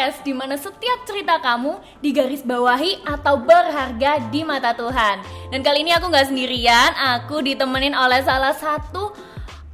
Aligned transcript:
Podcast 0.00 0.24
di 0.24 0.32
mana 0.32 0.56
setiap 0.56 1.04
cerita 1.04 1.36
kamu 1.42 1.76
digarisbawahi 2.00 3.04
atau 3.04 3.36
berharga 3.36 4.22
di 4.32 4.40
mata 4.46 4.72
Tuhan. 4.72 5.20
Dan 5.52 5.60
kali 5.60 5.84
ini 5.84 5.92
aku 5.92 6.08
nggak 6.08 6.32
sendirian, 6.32 6.90
aku 7.18 7.44
ditemenin 7.44 7.92
oleh 7.92 8.24
salah 8.24 8.56
satu 8.56 9.09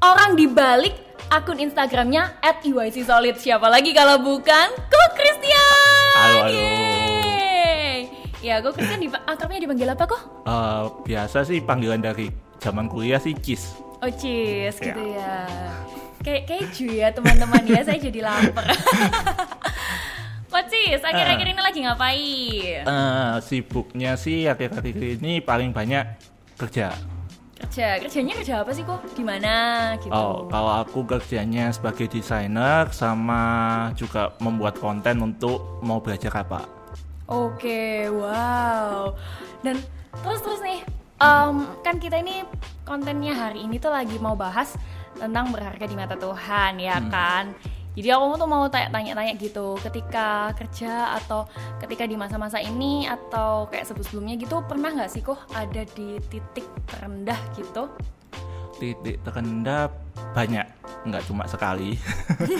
orang 0.02 0.36
di 0.36 0.46
balik 0.46 0.94
akun 1.28 1.58
Instagramnya 1.58 2.38
@iycsolid. 2.62 3.36
Siapa 3.36 3.66
lagi 3.66 3.90
kalau 3.90 4.20
bukan 4.20 4.68
Ko 4.86 5.00
Christian? 5.14 6.14
Halo, 6.16 6.38
halo. 6.42 6.52
Yeay. 6.52 7.98
Ya, 8.40 8.60
Ko 8.60 8.70
Christian 8.70 9.00
di, 9.00 9.08
akrabnya 9.10 9.60
dipanggil 9.60 9.88
apa 9.88 10.04
kok? 10.06 10.20
Eh, 10.44 10.82
biasa 11.04 11.42
sih 11.42 11.58
panggilan 11.60 11.98
dari 11.98 12.30
zaman 12.60 12.86
kuliah 12.86 13.18
sih 13.18 13.34
Cis. 13.34 13.74
Oh 13.96 14.12
cheese 14.12 14.76
gitu 14.76 15.00
Ya. 15.08 15.48
ya 15.48 15.72
Kayak 16.20 16.42
keju 16.52 16.88
ya 16.92 17.08
teman-teman 17.08 17.64
ya 17.64 17.80
Saya 17.80 17.96
jadi 17.96 18.20
lapar 18.20 18.68
cheese 20.68 21.00
akhir-akhir 21.00 21.46
ini 21.48 21.62
lagi 21.62 21.80
ngapain? 21.80 22.80
Eh, 22.84 23.34
sibuknya 23.40 24.16
sih 24.16 24.44
akhir-akhir 24.44 25.20
ini 25.20 25.38
paling 25.40 25.70
banyak 25.70 26.04
kerja. 26.56 26.92
Kerja, 27.56 27.96
kerjanya 28.04 28.36
kerja 28.36 28.54
apa 28.60 28.70
sih 28.76 28.84
kok? 28.84 29.00
Di 29.16 29.24
mana 29.24 29.54
gitu? 29.96 30.12
Oh, 30.12 30.44
kalau 30.52 30.84
aku 30.84 31.08
kerjanya 31.08 31.72
sebagai 31.72 32.04
desainer 32.04 32.92
sama 32.92 33.88
juga 33.96 34.36
membuat 34.44 34.76
konten 34.76 35.24
untuk 35.24 35.80
mau 35.80 35.96
belajar 35.96 36.32
apa. 36.36 36.68
Oke, 37.24 38.12
wow. 38.12 39.16
Dan 39.64 39.80
terus 40.20 40.44
terus 40.44 40.60
nih, 40.60 40.84
em, 41.16 41.56
kan 41.80 41.96
kita 41.96 42.20
ini 42.20 42.44
kontennya 42.84 43.32
hari 43.32 43.64
ini 43.64 43.80
tuh 43.80 43.90
lagi 43.90 44.20
mau 44.20 44.36
bahas 44.36 44.76
tentang 45.16 45.48
berharga 45.48 45.88
di 45.88 45.96
mata 45.96 46.12
Tuhan, 46.12 46.76
ya 46.76 47.00
kan? 47.08 47.56
Jadi 47.96 48.12
aku 48.12 48.36
tuh 48.36 48.44
mau 48.44 48.68
tanya- 48.68 48.92
tanya-tanya 48.92 49.32
gitu, 49.40 49.80
ketika 49.80 50.52
kerja 50.52 51.16
atau 51.16 51.48
ketika 51.80 52.04
di 52.04 52.12
masa-masa 52.12 52.60
ini 52.60 53.08
atau 53.08 53.64
kayak 53.72 53.88
sebelum-sebelumnya 53.88 54.36
gitu, 54.36 54.60
pernah 54.68 54.92
nggak 54.92 55.08
sih 55.08 55.24
kok 55.24 55.40
ada 55.56 55.80
di 55.96 56.20
titik 56.28 56.68
terendah 56.84 57.40
gitu? 57.56 57.88
Titik 58.76 59.24
terendah 59.24 59.88
banyak, 60.36 60.68
nggak 61.08 61.24
cuma 61.24 61.48
sekali. 61.48 61.96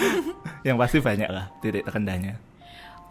Yang 0.66 0.76
pasti 0.80 0.98
banyak 1.04 1.28
lah 1.28 1.52
titik 1.60 1.84
terendahnya. 1.84 2.40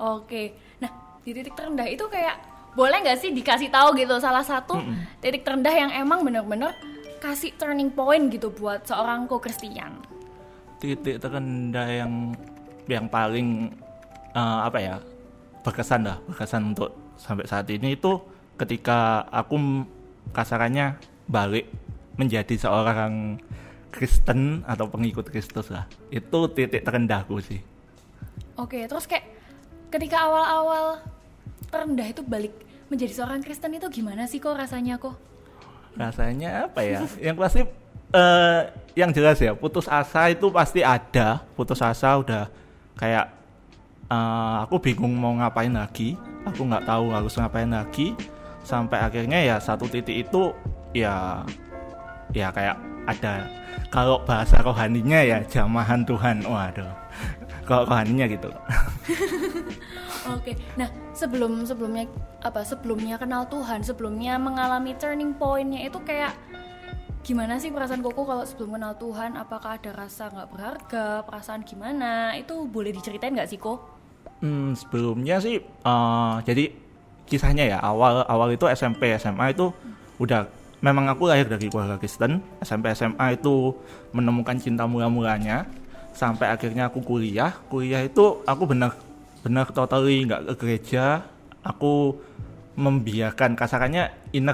Oke, 0.01 0.57
nah 0.81 0.89
di 1.21 1.29
titik 1.29 1.53
terendah 1.53 1.85
itu 1.85 2.09
kayak 2.09 2.41
boleh 2.73 3.05
nggak 3.05 3.21
sih 3.21 3.31
dikasih 3.31 3.69
tahu 3.69 3.95
gitu 3.95 4.17
salah 4.19 4.43
satu 4.43 4.81
titik 5.21 5.45
terendah 5.45 5.71
yang 5.71 5.93
emang 5.93 6.25
bener-bener 6.25 6.73
kasih 7.21 7.53
turning 7.55 7.93
point 7.93 8.27
gitu 8.27 8.49
buat 8.49 8.81
seorang 8.83 9.29
ko 9.29 9.37
Christian. 9.37 10.01
Titik 10.85 11.17
terendah 11.17 11.89
yang 11.89 12.37
yang 12.85 13.09
paling 13.09 13.73
eh, 14.37 14.59
apa 14.61 14.77
ya 14.77 14.95
berkesan 15.65 16.05
lah 16.05 16.21
berkesan 16.29 16.77
untuk 16.77 16.93
sampai 17.17 17.49
saat 17.49 17.65
ini 17.73 17.97
itu 17.97 18.21
ketika 18.61 19.25
aku 19.33 19.57
kasarannya 20.29 21.01
balik 21.25 21.65
menjadi 22.21 22.53
seorang 22.53 23.41
Kristen 23.89 24.61
atau 24.67 24.91
pengikut 24.91 25.31
Kristus 25.31 25.71
lah. 25.71 25.89
Itu 26.11 26.51
titik 26.51 26.83
terendahku 26.83 27.39
sih. 27.39 27.63
Oke, 28.59 28.85
terus 28.85 29.07
kayak 29.07 29.25
ketika 29.89 30.27
awal-awal 30.27 30.99
terendah 31.71 32.07
itu 32.11 32.21
balik 32.21 32.53
menjadi 32.91 33.23
seorang 33.23 33.41
Kristen 33.41 33.73
itu 33.73 33.87
gimana 33.89 34.27
sih 34.27 34.37
kok 34.37 34.53
rasanya 34.53 34.99
kok? 34.99 35.15
rasanya 35.95 36.67
apa 36.67 36.83
ya? 36.83 36.99
Yang 37.19 37.37
pasti 37.39 37.61
eh, 38.15 38.61
yang 38.95 39.11
jelas 39.11 39.37
ya 39.43 39.51
putus 39.51 39.91
asa 39.91 40.31
itu 40.31 40.47
pasti 40.49 40.79
ada. 40.81 41.43
Putus 41.59 41.83
asa 41.83 42.15
udah 42.15 42.47
kayak 42.95 43.27
eh, 44.07 44.55
aku 44.63 44.79
bingung 44.79 45.13
mau 45.19 45.35
ngapain 45.35 45.71
lagi. 45.71 46.15
Aku 46.47 46.63
nggak 46.63 46.87
tahu 46.87 47.11
harus 47.11 47.35
ngapain 47.35 47.69
lagi. 47.69 48.15
Sampai 48.63 49.03
akhirnya 49.03 49.43
ya 49.43 49.59
satu 49.59 49.85
titik 49.85 50.25
itu 50.25 50.55
ya 50.95 51.43
ya 52.31 52.49
kayak 52.55 52.79
ada. 53.05 53.45
Kalau 53.91 54.23
bahasa 54.23 54.63
rohaninya 54.63 55.19
ya 55.21 55.37
jamahan 55.45 56.07
Tuhan. 56.07 56.47
Waduh 56.47 57.05
kalau 57.67 57.83
rohaninya 57.85 58.25
gitu? 58.31 58.49
Oke, 60.25 60.57
nah 60.73 60.89
sebelum 61.13 61.61
sebelumnya 61.69 62.09
apa 62.41 62.65
sebelumnya 62.65 63.21
kenal 63.21 63.45
Tuhan, 63.45 63.85
sebelumnya 63.85 64.41
mengalami 64.41 64.97
turning 64.97 65.37
pointnya 65.37 65.85
itu 65.85 66.01
kayak 66.01 66.33
gimana 67.25 67.57
sih 67.57 67.73
perasaan 67.73 68.05
Koko 68.05 68.21
kalau 68.21 68.45
sebelum 68.45 68.77
kenal 68.77 68.93
Tuhan? 69.01 69.33
Apakah 69.33 69.81
ada 69.81 69.91
rasa 69.97 70.29
nggak 70.29 70.49
berharga, 70.53 71.25
perasaan 71.25 71.65
gimana? 71.65 72.37
Itu 72.37 72.69
boleh 72.69 72.93
diceritain 72.93 73.33
nggak 73.33 73.49
sih 73.49 73.57
kok? 73.57 73.81
Hmm, 74.45 74.77
sebelumnya 74.77 75.41
sih 75.41 75.57
eh, 75.57 76.35
jadi 76.45 76.69
kisahnya 77.25 77.65
ya 77.65 77.77
awal 77.81 78.21
awal 78.29 78.53
itu 78.53 78.69
SMP 78.69 79.09
SMA 79.17 79.57
itu 79.57 79.73
udah 80.21 80.45
memang 80.85 81.09
aku 81.09 81.25
lahir 81.25 81.49
dari 81.49 81.65
keluarga 81.65 81.97
Kristen 81.97 82.45
SMP 82.61 82.93
SMA 82.93 83.41
itu 83.41 83.73
menemukan 84.13 84.53
cinta 84.61 84.85
mula-mulanya 84.85 85.65
sampai 86.13 86.53
akhirnya 86.53 86.93
aku 86.93 87.01
kuliah 87.01 87.57
kuliah 87.73 88.05
itu 88.05 88.45
aku 88.45 88.69
benar 88.69 88.93
benar 89.41 89.65
totally 89.73 90.29
nggak 90.29 90.45
ke 90.45 90.53
gereja 90.61 91.25
aku 91.65 92.21
membiarkan 92.77 93.57
kasarannya 93.57 94.13
inner 94.29 94.53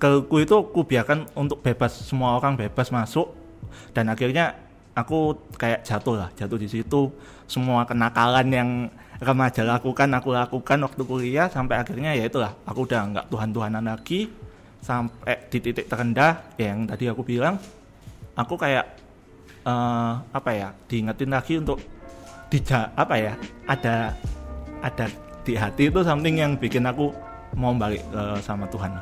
circleku 0.00 0.36
itu 0.40 0.54
aku 0.56 0.80
biarkan 0.88 1.28
untuk 1.36 1.60
bebas 1.60 1.92
semua 1.92 2.40
orang 2.40 2.56
bebas 2.56 2.88
masuk. 2.88 3.36
Dan 3.92 4.08
akhirnya 4.08 4.56
aku 4.96 5.36
kayak 5.60 5.84
jatuh 5.84 6.16
lah 6.24 6.28
jatuh 6.34 6.56
di 6.56 6.66
situ. 6.66 7.12
Semua 7.44 7.84
kenakalan 7.84 8.46
yang 8.48 8.70
remaja 9.20 9.60
lakukan 9.60 10.08
aku 10.16 10.32
lakukan 10.32 10.78
waktu 10.80 11.02
kuliah 11.04 11.46
sampai 11.52 11.76
akhirnya 11.76 12.16
ya 12.16 12.24
itulah 12.24 12.56
aku 12.64 12.88
udah 12.88 13.00
nggak 13.12 13.26
tuhan 13.28 13.52
tuhanan 13.52 13.84
lagi. 13.84 14.32
Sampai 14.80 15.36
di 15.52 15.60
titik 15.60 15.92
terendah 15.92 16.56
ya 16.56 16.72
yang 16.72 16.88
tadi 16.88 17.04
aku 17.12 17.20
bilang. 17.20 17.60
Aku 18.32 18.56
kayak 18.56 18.96
eh, 19.68 20.12
apa 20.32 20.50
ya 20.56 20.72
diingetin 20.88 21.28
lagi 21.28 21.60
untuk 21.60 21.76
dija 22.50 22.90
apa 22.96 23.14
ya 23.14 23.32
ada 23.68 24.16
ada 24.80 25.06
di 25.44 25.54
hati 25.54 25.92
itu 25.92 26.00
something 26.02 26.40
yang 26.40 26.56
bikin 26.56 26.82
aku 26.88 27.12
mau 27.54 27.70
balik 27.76 28.00
eh, 28.10 28.38
sama 28.40 28.64
Tuhan 28.72 28.96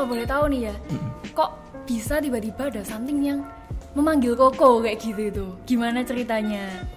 kalau 0.00 0.16
boleh 0.16 0.24
tahu 0.24 0.44
nih 0.48 0.72
ya, 0.72 0.74
kok 1.36 1.50
bisa 1.84 2.24
tiba-tiba 2.24 2.72
ada 2.72 2.80
something 2.80 3.20
yang 3.20 3.44
memanggil 3.92 4.32
Koko 4.32 4.80
kayak 4.80 4.96
gitu 4.96 5.22
itu? 5.28 5.46
Gimana 5.68 6.00
ceritanya? 6.00 6.88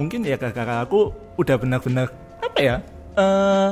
mungkin 0.00 0.24
ya 0.24 0.40
gara-gara 0.40 0.82
aku 0.84 1.12
udah 1.36 1.56
benar-benar 1.60 2.08
apa 2.40 2.58
ya 2.60 2.76
eh 3.14 3.70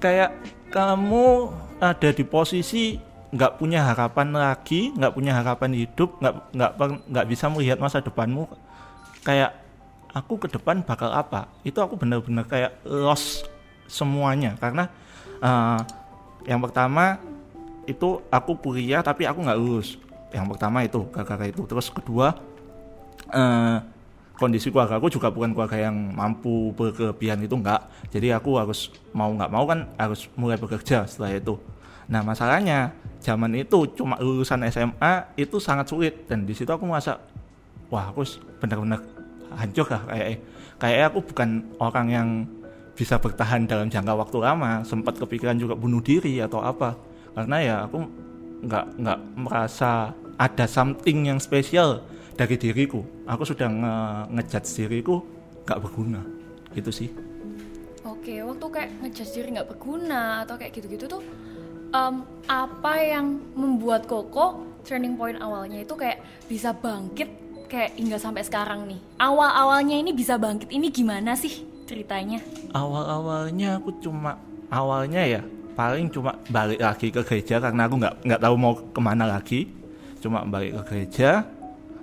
kayak 0.00 0.30
kamu 0.72 1.52
ada 1.80 2.08
di 2.12 2.24
posisi 2.24 2.96
nggak 3.30 3.60
punya 3.60 3.84
harapan 3.84 4.32
lagi 4.32 4.90
nggak 4.96 5.12
punya 5.12 5.36
harapan 5.36 5.76
hidup 5.76 6.16
nggak 6.18 6.34
nggak 6.56 6.70
nggak 7.12 7.26
bisa 7.28 7.46
melihat 7.52 7.78
masa 7.78 8.00
depanmu 8.00 8.48
kayak 9.22 9.54
aku 10.10 10.40
ke 10.40 10.48
depan 10.50 10.82
bakal 10.82 11.12
apa 11.12 11.46
itu 11.62 11.78
aku 11.78 11.94
benar-benar 12.00 12.48
kayak 12.48 12.80
lost 12.82 13.46
semuanya 13.86 14.56
karena 14.58 14.88
eh, 15.44 15.80
yang 16.48 16.58
pertama 16.64 17.20
itu 17.90 18.22
aku 18.30 18.56
kuliah 18.58 19.02
tapi 19.02 19.26
aku 19.26 19.42
nggak 19.42 19.58
lulus. 19.58 19.98
Yang 20.30 20.46
pertama 20.56 20.86
itu 20.86 21.00
gara-gara 21.10 21.46
itu. 21.50 21.62
Terus 21.66 21.86
kedua 21.90 22.38
eh, 23.34 23.78
kondisi 24.40 24.72
keluarga 24.72 24.96
aku 24.96 25.12
juga 25.12 25.28
bukan 25.28 25.52
keluarga 25.52 25.76
yang 25.76 25.96
mampu 26.16 26.72
berkelebihan 26.72 27.44
itu 27.44 27.52
enggak 27.52 27.84
jadi 28.08 28.40
aku 28.40 28.56
harus 28.56 28.88
mau 29.12 29.28
nggak 29.28 29.52
mau 29.52 29.68
kan 29.68 29.84
harus 30.00 30.32
mulai 30.34 30.56
bekerja 30.56 31.04
setelah 31.04 31.36
itu. 31.36 31.54
Nah 32.10 32.26
masalahnya 32.26 32.90
zaman 33.22 33.54
itu 33.54 33.86
cuma 33.94 34.18
lulusan 34.18 34.66
SMA 34.72 35.36
itu 35.38 35.62
sangat 35.62 35.86
sulit. 35.86 36.26
Dan 36.26 36.42
di 36.42 36.56
situ 36.56 36.66
aku 36.72 36.82
merasa 36.88 37.22
wah 37.92 38.10
aku 38.10 38.26
benar-benar 38.58 39.04
hancur 39.54 39.86
lah 39.86 40.02
kayak 40.10 40.42
kayak 40.82 41.14
aku 41.14 41.18
bukan 41.30 41.48
orang 41.78 42.06
yang 42.10 42.28
bisa 42.98 43.16
bertahan 43.22 43.70
dalam 43.70 43.86
jangka 43.86 44.16
waktu 44.18 44.38
lama. 44.42 44.82
Sempat 44.82 45.22
kepikiran 45.22 45.54
juga 45.54 45.78
bunuh 45.78 46.02
diri 46.02 46.42
atau 46.42 46.58
apa 46.58 46.98
karena 47.34 47.56
ya 47.62 47.76
aku 47.86 47.98
nggak 48.60 48.84
nggak 49.00 49.18
merasa 49.36 50.12
ada 50.40 50.64
something 50.64 51.28
yang 51.28 51.40
spesial 51.40 52.04
dari 52.36 52.56
diriku. 52.56 53.04
Aku 53.28 53.44
sudah 53.44 53.68
nge 53.68 53.94
ngejudge 54.32 54.70
diriku 54.80 55.20
nggak 55.68 55.80
berguna. 55.80 56.20
Gitu 56.72 56.90
sih. 56.90 57.08
Oke, 58.08 58.40
waktu 58.40 58.66
kayak 58.72 58.90
ngejudge 59.04 59.32
diri 59.36 59.48
nggak 59.60 59.68
berguna 59.68 60.44
atau 60.48 60.56
kayak 60.56 60.72
gitu-gitu 60.72 61.04
tuh 61.04 61.22
em, 61.92 62.24
apa 62.48 62.92
yang 62.96 63.36
membuat 63.52 64.08
Koko 64.08 64.64
turning 64.88 65.20
point 65.20 65.36
awalnya 65.36 65.84
itu 65.84 65.92
kayak 65.92 66.24
bisa 66.48 66.72
bangkit 66.72 67.28
kayak 67.68 67.94
hingga 68.00 68.16
sampai 68.16 68.42
sekarang 68.42 68.88
nih? 68.88 69.00
Awal 69.20 69.50
awalnya 69.52 69.96
ini 70.00 70.16
bisa 70.16 70.40
bangkit 70.40 70.72
ini 70.72 70.88
gimana 70.88 71.36
sih 71.36 71.68
ceritanya? 71.84 72.40
Awal-awalnya 72.72 73.82
aku 73.82 74.00
cuma 74.00 74.40
awalnya 74.72 75.22
ya 75.26 75.42
paling 75.74 76.10
cuma 76.12 76.36
balik 76.50 76.80
lagi 76.80 77.08
ke 77.10 77.20
gereja 77.24 77.62
karena 77.62 77.86
aku 77.86 77.94
nggak 78.00 78.14
nggak 78.26 78.40
tahu 78.42 78.54
mau 78.58 78.74
ke 78.76 79.00
mana 79.00 79.24
lagi. 79.26 79.60
Cuma 80.20 80.44
balik 80.44 80.76
ke 80.76 80.82
gereja 80.92 81.44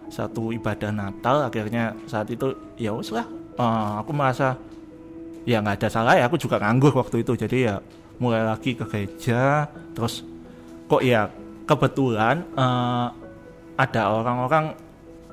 satu 0.08 0.56
ibadah 0.56 0.90
Natal 0.90 1.46
akhirnya 1.46 1.92
saat 2.08 2.32
itu 2.32 2.56
ya 2.80 2.96
wes 2.96 3.12
lah. 3.12 3.28
Uh, 3.58 4.00
aku 4.02 4.14
merasa 4.14 4.56
ya 5.44 5.60
nggak 5.64 5.82
ada 5.82 5.90
salah 5.90 6.14
ya 6.16 6.26
aku 6.30 6.40
juga 6.40 6.60
nganggur 6.60 6.94
waktu 6.96 7.22
itu. 7.22 7.34
Jadi 7.36 7.58
ya 7.68 7.78
mulai 8.18 8.42
lagi 8.42 8.74
ke 8.74 8.86
gereja 8.90 9.70
terus 9.94 10.26
kok 10.90 11.06
ya 11.06 11.30
kebetulan 11.70 12.42
uh, 12.58 13.14
ada 13.78 14.10
orang-orang 14.10 14.74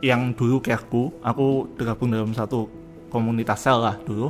yang 0.04 0.36
dulu 0.36 0.60
kayak 0.60 0.84
aku 0.84 1.08
aku 1.24 1.64
tergabung 1.80 2.12
dalam 2.12 2.36
satu 2.36 2.68
komunitas 3.08 3.64
sel 3.64 3.80
lah 3.80 3.96
dulu 4.04 4.28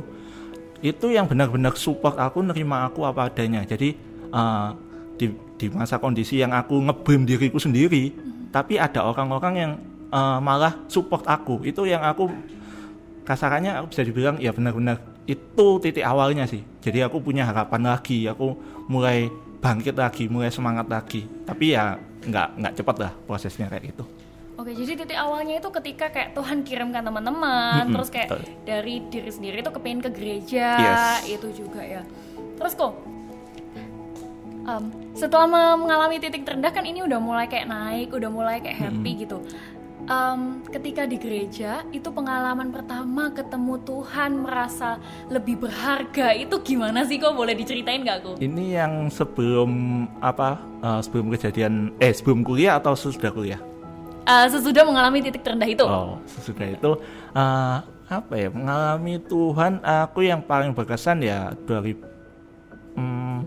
itu 0.85 1.09
yang 1.09 1.25
benar-benar 1.25 1.73
support 1.73 2.13
aku 2.21 2.45
nerima 2.45 2.85
aku 2.85 3.01
apa 3.09 3.33
adanya. 3.33 3.65
Jadi 3.65 3.97
uh, 4.29 4.77
di 5.17 5.33
di 5.57 5.65
masa 5.73 5.97
kondisi 5.97 6.37
yang 6.37 6.53
aku 6.53 6.77
ngebrim 6.77 7.23
diriku 7.23 7.57
sendiri 7.57 8.11
hmm. 8.11 8.51
tapi 8.51 8.75
ada 8.75 9.07
orang-orang 9.07 9.53
yang 9.55 9.71
uh, 10.13 10.37
malah 10.37 10.77
support 10.85 11.25
aku. 11.25 11.65
Itu 11.65 11.89
yang 11.89 12.05
aku 12.05 12.29
kasarannya 13.25 13.81
aku 13.81 13.95
bisa 13.95 14.01
dibilang 14.05 14.37
ya 14.37 14.53
benar-benar 14.53 15.01
itu 15.25 15.67
titik 15.81 16.05
awalnya 16.05 16.45
sih. 16.45 16.61
Jadi 16.85 17.01
aku 17.01 17.17
punya 17.17 17.49
harapan 17.49 17.81
lagi 17.97 18.29
aku 18.29 18.53
mulai 18.85 19.25
bangkit 19.57 19.97
lagi 19.97 20.29
mulai 20.29 20.53
semangat 20.53 20.85
lagi. 20.85 21.25
Tapi 21.49 21.73
ya 21.73 21.97
nggak 22.25 22.47
nggak 22.61 22.73
cepat 22.77 22.95
lah 23.01 23.11
prosesnya 23.25 23.69
kayak 23.69 23.93
gitu 23.93 24.05
Oke, 24.55 24.71
jadi 24.71 25.03
titik 25.03 25.19
awalnya 25.19 25.59
itu 25.59 25.67
ketika 25.67 26.07
kayak 26.15 26.31
Tuhan 26.31 26.63
kirimkan 26.63 27.03
teman-teman, 27.03 27.83
mm 27.83 27.85
-hmm. 27.91 27.93
terus 27.99 28.07
kayak 28.07 28.29
Betul. 28.31 28.43
dari 28.63 28.95
diri 29.11 29.31
sendiri 29.31 29.59
itu 29.59 29.71
kepingin 29.71 29.99
ke 29.99 30.09
gereja, 30.15 30.69
yes. 30.79 31.27
itu 31.27 31.47
juga 31.51 31.83
ya. 31.83 32.07
Terus 32.55 32.71
kok, 32.79 32.95
um, 34.63 34.83
setelah 35.11 35.75
mengalami 35.75 36.23
titik 36.23 36.47
terendah 36.47 36.71
kan 36.71 36.87
ini 36.87 37.03
udah 37.03 37.19
mulai 37.19 37.51
kayak 37.51 37.67
naik, 37.67 38.15
udah 38.15 38.31
mulai 38.31 38.63
kayak 38.63 38.79
happy 38.79 38.95
mm 38.95 39.03
-hmm. 39.11 39.23
gitu. 39.27 39.37
Um, 40.05 40.61
ketika 40.69 41.09
di 41.09 41.17
gereja 41.17 41.81
itu 41.89 42.13
pengalaman 42.13 42.69
pertama 42.69 43.33
ketemu 43.33 43.81
Tuhan 43.89 44.37
merasa 44.37 45.01
lebih 45.33 45.65
berharga 45.65 46.29
itu 46.29 46.61
gimana 46.61 47.01
sih 47.09 47.17
kok 47.17 47.33
boleh 47.33 47.57
diceritain 47.57 48.05
nggak 48.05 48.19
kok? 48.21 48.35
Ini 48.37 48.65
yang 48.85 48.93
sebelum 49.09 50.05
apa 50.21 50.61
uh, 50.85 51.01
sebelum 51.01 51.33
kejadian 51.33 51.97
eh 51.97 52.13
sebelum 52.13 52.45
kuliah 52.45 52.77
atau 52.77 52.93
sesudah 52.93 53.33
kuliah? 53.33 53.57
Uh, 54.25 54.47
sesudah 54.49 54.83
mengalami 54.83 55.23
titik 55.23 55.45
terendah 55.45 55.69
itu. 55.69 55.85
Oh, 55.85 56.19
sesudah 56.27 56.67
itu 56.67 56.91
uh, 57.37 57.77
apa 58.09 58.33
ya? 58.35 58.49
Mengalami 58.51 59.21
Tuhan 59.23 59.81
aku 59.81 60.25
yang 60.25 60.41
paling 60.43 60.73
berkesan 60.73 61.21
ya 61.23 61.53
dari 61.65 61.93
hmm, 62.97 63.39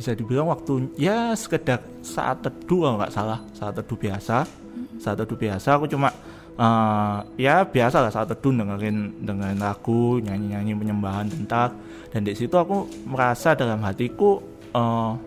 bisa 0.00 0.16
dibilang 0.16 0.48
waktu 0.48 0.88
ya 0.96 1.36
sekedar 1.36 1.84
saat 2.00 2.40
teduh 2.40 2.96
nggak 2.96 3.12
salah 3.12 3.44
saat 3.52 3.76
teduh 3.76 4.00
biasa 4.00 4.48
saat 4.96 5.16
teduh 5.20 5.36
biasa 5.36 5.76
aku 5.76 5.92
cuma 5.92 6.08
uh, 6.56 7.20
ya 7.36 7.60
biasa 7.68 8.08
lah 8.08 8.08
saat 8.08 8.32
teduh 8.32 8.48
dengerin 8.48 9.12
dengan 9.20 9.52
lagu 9.60 10.16
nyanyi 10.24 10.56
nyanyi 10.56 10.72
penyembahan 10.72 11.28
tentang 11.28 11.76
dan 12.16 12.24
di 12.24 12.32
situ 12.32 12.56
aku 12.56 12.88
merasa 13.12 13.52
dalam 13.52 13.84
hatiku 13.84 14.40
uh, 14.72 15.20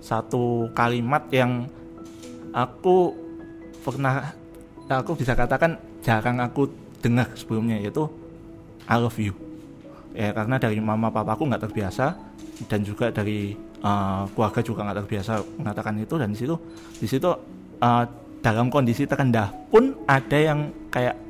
satu 0.00 0.72
kalimat 0.72 1.28
yang 1.28 1.68
aku 2.56 3.12
pernah 3.84 4.32
aku 4.88 5.12
bisa 5.12 5.36
katakan 5.36 5.76
jarang 6.00 6.40
aku 6.40 6.72
dengar 7.04 7.28
sebelumnya 7.36 7.76
yaitu 7.76 8.08
I 8.88 8.96
love 8.96 9.20
you 9.20 9.36
ya 10.16 10.32
karena 10.32 10.56
dari 10.56 10.80
mama 10.80 11.12
papaku 11.12 11.44
nggak 11.44 11.68
terbiasa 11.68 12.16
dan 12.72 12.80
juga 12.80 13.12
dari 13.12 13.52
uh, 13.84 14.24
keluarga 14.32 14.64
juga 14.64 14.88
nggak 14.88 14.98
terbiasa 15.04 15.32
mengatakan 15.60 16.00
itu 16.00 16.14
dan 16.16 16.32
di 16.32 16.38
situ 16.40 16.56
di 16.96 17.04
situ 17.04 17.28
uh, 17.84 18.04
dalam 18.40 18.72
kondisi 18.72 19.04
terendah 19.04 19.52
pun 19.68 19.92
ada 20.08 20.38
yang 20.40 20.72
kayak 20.88 21.26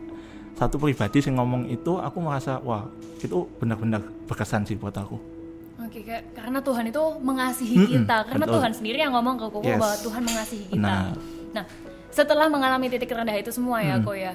satu 0.56 0.80
pribadi 0.80 1.20
sih 1.20 1.32
ngomong 1.34 1.68
itu 1.68 2.00
aku 2.00 2.16
merasa 2.22 2.56
wah 2.64 2.88
itu 3.20 3.44
benar-benar 3.60 4.00
berkesan 4.24 4.64
sih 4.64 4.76
buat 4.76 4.96
aku. 4.96 5.35
Oke, 5.76 6.00
okay, 6.00 6.24
karena 6.32 6.58
Tuhan 6.64 6.84
itu 6.88 7.02
mengasihi 7.20 7.76
hmm, 7.76 7.88
kita, 7.92 8.16
karena 8.32 8.44
betul. 8.48 8.56
Tuhan 8.56 8.72
sendiri 8.72 8.96
yang 8.96 9.12
ngomong 9.12 9.36
ke 9.36 9.44
Koko 9.52 9.68
yes. 9.68 9.76
bahwa 9.76 9.96
Tuhan 10.00 10.22
mengasihi 10.24 10.64
kita. 10.72 10.80
Nah, 10.80 11.12
nah 11.52 11.64
setelah 12.08 12.48
mengalami 12.48 12.88
titik 12.88 13.12
terendah 13.12 13.36
itu 13.36 13.52
semua 13.52 13.84
ya, 13.84 14.00
hmm. 14.00 14.04
Ko 14.08 14.16
ya, 14.16 14.32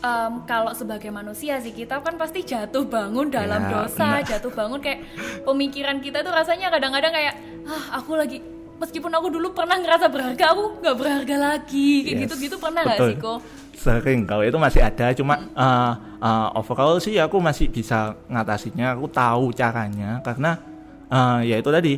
um, 0.00 0.32
kalau 0.48 0.72
sebagai 0.72 1.12
manusia 1.12 1.60
sih 1.60 1.72
kita 1.76 2.00
kan 2.00 2.16
pasti 2.16 2.44
jatuh 2.44 2.84
bangun 2.88 3.28
dalam 3.28 3.60
ya, 3.68 3.70
dosa, 3.70 4.08
nah. 4.08 4.24
jatuh 4.24 4.52
bangun 4.52 4.80
kayak 4.80 5.04
pemikiran 5.44 6.00
kita 6.00 6.24
tuh 6.24 6.32
rasanya 6.32 6.72
kadang-kadang 6.72 7.12
kayak 7.12 7.34
ah 7.68 8.00
aku 8.00 8.16
lagi 8.16 8.40
meskipun 8.80 9.12
aku 9.12 9.28
dulu 9.28 9.52
pernah 9.52 9.76
ngerasa 9.76 10.08
berharga 10.08 10.56
aku 10.56 10.80
nggak 10.80 10.96
berharga 10.96 11.36
lagi 11.36 12.08
kayak 12.08 12.16
yes. 12.16 12.22
gitu-gitu 12.24 12.56
pernah 12.56 12.80
nggak 12.88 12.98
sih 13.04 13.16
kok? 13.20 13.38
Sering. 13.80 14.28
Kalau 14.28 14.44
itu 14.44 14.60
masih 14.60 14.84
ada 14.84 15.08
cuma 15.16 15.40
uh, 15.56 15.92
uh, 16.20 16.48
overall 16.52 17.00
sih 17.00 17.16
aku 17.16 17.40
masih 17.40 17.72
bisa 17.72 18.12
ngatasinya. 18.28 18.92
Aku 18.92 19.08
tahu 19.08 19.56
caranya 19.56 20.20
karena 20.20 20.60
uh, 21.08 21.40
ya 21.40 21.56
itu 21.56 21.72
tadi 21.72 21.96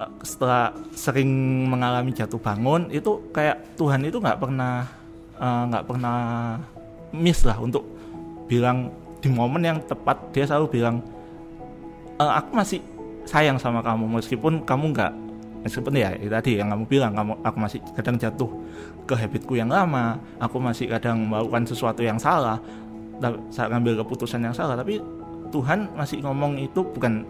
uh, 0.00 0.10
setelah 0.24 0.72
sering 0.96 1.28
mengalami 1.68 2.16
jatuh 2.16 2.40
bangun 2.40 2.88
itu 2.88 3.28
kayak 3.28 3.76
Tuhan 3.76 4.08
itu 4.08 4.16
nggak 4.16 4.40
pernah 4.40 4.88
nggak 5.42 5.84
uh, 5.84 5.88
pernah 5.90 6.18
miss 7.12 7.44
lah 7.44 7.60
untuk 7.60 7.84
bilang 8.48 8.88
di 9.20 9.28
momen 9.28 9.60
yang 9.68 9.78
tepat. 9.84 10.32
Dia 10.32 10.48
selalu 10.48 10.80
bilang 10.80 11.04
e, 12.18 12.24
aku 12.24 12.50
masih 12.56 12.80
sayang 13.28 13.56
sama 13.60 13.84
kamu 13.84 14.18
meskipun 14.18 14.66
kamu 14.66 14.96
nggak 14.96 15.12
meskipun 15.62 15.94
ya 15.94 16.10
itu 16.18 16.30
tadi 16.30 16.58
yang 16.58 16.74
kamu 16.74 16.84
bilang 16.90 17.12
kamu 17.14 17.32
aku 17.42 17.56
masih 17.58 17.78
kadang 17.94 18.18
jatuh 18.18 18.50
ke 19.06 19.14
habitku 19.14 19.54
yang 19.54 19.70
lama 19.70 20.18
aku 20.42 20.58
masih 20.58 20.90
kadang 20.90 21.26
melakukan 21.26 21.66
sesuatu 21.66 22.02
yang 22.02 22.18
salah 22.18 22.58
saat 23.52 23.68
ngambil 23.70 24.02
keputusan 24.02 24.42
yang 24.42 24.54
salah. 24.54 24.74
Tapi 24.74 24.98
Tuhan 25.52 25.92
masih 25.94 26.24
ngomong 26.24 26.58
itu 26.58 26.80
bukan 26.80 27.22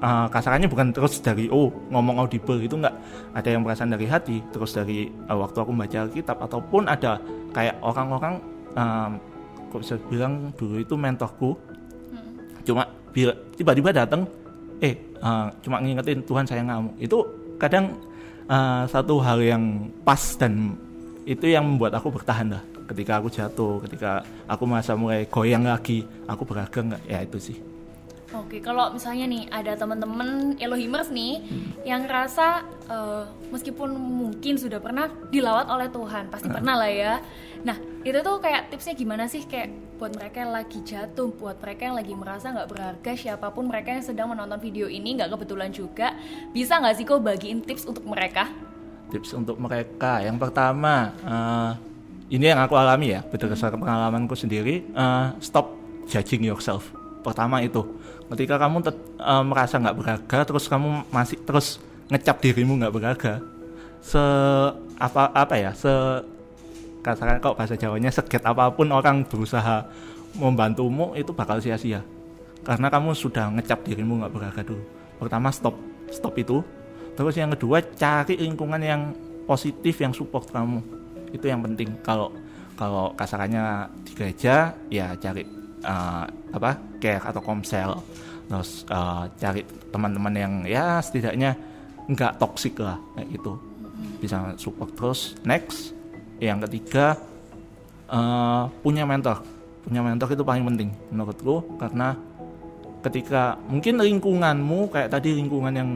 uh, 0.00 0.30
kasarannya 0.30 0.70
bukan 0.70 0.94
terus 0.94 1.18
dari 1.18 1.50
oh 1.50 1.68
ngomong 1.90 2.22
audible 2.22 2.62
itu 2.62 2.78
nggak 2.78 2.94
ada 3.34 3.48
yang 3.50 3.66
perasaan 3.66 3.90
dari 3.90 4.06
hati 4.06 4.38
terus 4.54 4.72
dari 4.72 5.10
uh, 5.26 5.36
waktu 5.36 5.58
aku 5.58 5.74
baca 5.74 6.00
kitab 6.08 6.38
ataupun 6.38 6.86
ada 6.86 7.18
kayak 7.50 7.76
orang-orang 7.82 8.38
um, 8.78 9.18
kok 9.68 9.80
bisa 9.82 9.94
bilang 10.08 10.54
dulu 10.54 10.80
itu 10.80 10.94
mentorku. 10.94 11.58
Hmm. 12.14 12.62
cuma 12.62 12.82
tiba-tiba 13.56 13.90
datang 13.90 14.28
eh 14.78 14.94
uh, 15.24 15.48
cuma 15.64 15.82
ngingetin 15.82 16.22
Tuhan 16.22 16.46
sayang 16.46 16.70
kamu. 16.70 16.90
Itu 17.02 17.18
kadang 17.56 17.96
uh, 18.48 18.84
satu 18.88 19.20
hal 19.20 19.42
yang 19.42 19.92
pas 20.04 20.20
dan 20.38 20.76
itu 21.26 21.50
yang 21.50 21.66
membuat 21.66 21.98
aku 21.98 22.14
bertahan 22.14 22.54
lah 22.54 22.62
ketika 22.86 23.18
aku 23.18 23.28
jatuh 23.28 23.82
ketika 23.82 24.22
aku 24.46 24.62
merasa 24.64 24.94
mulai 24.94 25.26
goyang 25.26 25.66
lagi 25.66 26.06
aku 26.30 26.46
berharga 26.46 26.78
nggak 26.94 27.02
ya 27.10 27.18
itu 27.26 27.38
sih 27.52 27.58
Oke, 28.34 28.58
kalau 28.58 28.90
misalnya 28.90 29.24
nih 29.30 29.46
ada 29.54 29.78
teman-teman 29.78 30.58
Elohimers 30.58 31.14
nih 31.14 31.46
hmm. 31.46 31.86
yang 31.86 32.04
rasa 32.10 32.66
uh, 32.90 33.22
meskipun 33.54 33.94
mungkin 33.94 34.58
sudah 34.58 34.82
pernah 34.82 35.06
dilawat 35.30 35.70
oleh 35.70 35.86
Tuhan, 35.88 36.26
pasti 36.28 36.50
hmm. 36.50 36.56
pernah 36.58 36.74
lah 36.74 36.90
ya. 36.90 37.14
Nah, 37.62 37.78
itu 38.06 38.22
tuh 38.22 38.38
kayak 38.38 38.70
tipsnya 38.70 38.94
gimana 38.94 39.26
sih 39.26 39.42
kayak 39.50 39.98
buat 39.98 40.14
mereka 40.14 40.46
yang 40.46 40.54
lagi 40.54 40.78
jatuh, 40.86 41.34
buat 41.34 41.58
mereka 41.58 41.90
yang 41.90 41.96
lagi 41.98 42.14
merasa 42.14 42.54
nggak 42.54 42.70
berharga, 42.70 43.10
siapa 43.18 43.50
pun 43.50 43.66
mereka 43.66 43.90
yang 43.90 44.04
sedang 44.06 44.30
menonton 44.30 44.62
video 44.62 44.86
ini 44.86 45.18
nggak 45.18 45.34
kebetulan 45.34 45.74
juga, 45.74 46.14
bisa 46.54 46.78
nggak 46.78 46.94
sih 46.94 47.04
kok 47.08 47.18
bagiin 47.18 47.66
tips 47.66 47.82
untuk 47.90 48.06
mereka? 48.06 48.46
Tips 49.10 49.34
untuk 49.34 49.58
mereka, 49.58 50.22
yang 50.22 50.38
pertama, 50.38 51.10
uh, 51.26 51.74
ini 52.30 52.46
yang 52.46 52.62
aku 52.62 52.78
alami 52.78 53.18
ya, 53.18 53.26
berdasarkan 53.26 53.82
pengalamanku 53.82 54.38
sendiri, 54.38 54.86
uh, 54.94 55.34
stop 55.42 55.74
judging 56.06 56.46
yourself. 56.46 56.86
Pertama 57.26 57.58
itu 57.58 57.82
ketika 58.30 58.54
kamu 58.54 58.86
uh, 58.86 59.42
merasa 59.42 59.82
nggak 59.82 59.96
berharga 59.98 60.38
terus 60.46 60.70
kamu 60.70 61.10
masih 61.10 61.42
terus 61.42 61.82
ngecap 62.06 62.38
dirimu 62.38 62.78
nggak 62.78 62.94
berharga 62.94 63.42
se 63.98 64.22
apa 64.98 65.34
apa 65.34 65.54
ya 65.58 65.74
se 65.74 65.90
katakan 67.06 67.38
kok 67.38 67.54
bahasa 67.54 67.78
Jawanya 67.78 68.10
seget 68.10 68.42
apa 68.42 68.66
pun 68.74 68.90
orang 68.90 69.22
berusaha 69.22 69.86
membantumu 70.34 71.14
itu 71.14 71.30
bakal 71.30 71.62
sia-sia. 71.62 72.02
Karena 72.66 72.90
kamu 72.90 73.14
sudah 73.14 73.46
ngecap 73.54 73.86
dirimu 73.86 74.18
nggak 74.18 74.32
berharga 74.34 74.62
dulu. 74.66 74.82
Pertama 75.22 75.54
stop. 75.54 75.78
Stop 76.10 76.34
itu. 76.34 76.66
Terus 77.14 77.38
yang 77.38 77.54
kedua 77.54 77.80
cari 77.80 78.34
lingkungan 78.36 78.82
yang 78.82 79.14
positif 79.46 80.02
yang 80.02 80.10
support 80.10 80.50
kamu. 80.50 80.82
Itu 81.30 81.46
yang 81.46 81.62
penting. 81.62 81.94
Kalau 82.02 82.34
kalau 82.76 83.14
kasarannya 83.16 83.88
di 84.04 84.12
gereja 84.12 84.76
ya 84.92 85.16
cari 85.16 85.46
uh, 85.86 86.26
apa 86.26 86.76
care 86.98 87.22
atau 87.22 87.40
komsel. 87.40 87.96
Terus 88.50 88.84
uh, 88.90 89.30
cari 89.38 89.62
teman-teman 89.94 90.34
yang 90.34 90.52
ya 90.66 90.98
setidaknya 90.98 91.54
nggak 92.10 92.38
toksik 92.42 92.82
lah 92.82 92.98
kayak 93.16 93.30
gitu. 93.30 93.52
Bisa 94.20 94.52
support. 94.60 94.92
Terus 94.92 95.38
next 95.46 95.95
yang 96.42 96.60
ketiga 96.64 97.16
eh, 98.10 98.62
punya 98.82 99.04
mentor. 99.08 99.42
Punya 99.86 100.02
mentor 100.02 100.34
itu 100.34 100.42
paling 100.42 100.66
penting 100.66 100.90
menurutku 101.14 101.62
karena 101.78 102.18
ketika 103.06 103.54
mungkin 103.70 104.02
lingkunganmu 104.02 104.90
kayak 104.90 105.14
tadi 105.14 105.38
lingkungan 105.38 105.70
yang 105.70 105.90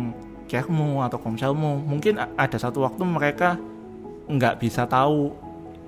caremu 0.47 1.03
atau 1.03 1.19
komselmu 1.19 1.83
mungkin 1.83 2.19
ada 2.19 2.59
satu 2.59 2.87
waktu 2.87 3.03
mereka 3.03 3.59
nggak 4.31 4.63
bisa 4.63 4.87
tahu 4.87 5.35